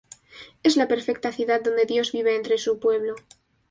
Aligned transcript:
Es 0.63 0.77
la 0.77 0.87
perfecta 0.87 1.31
ciudad 1.31 1.61
donde 1.63 1.85
Dios 1.85 2.11
vive 2.11 2.35
entre 2.35 2.57
su 2.57 2.79
pueblo. 2.79 3.13